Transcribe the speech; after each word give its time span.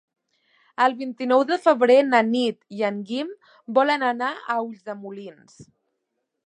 El 0.85 0.95
vint-i-nou 1.01 1.43
de 1.51 1.57
febrer 1.65 1.97
na 2.07 2.21
Nit 2.31 2.57
i 2.79 2.81
en 2.91 2.99
Guim 3.11 3.31
volen 3.79 4.09
anar 4.13 4.33
a 4.55 4.61
Ulldemolins. 4.65 5.61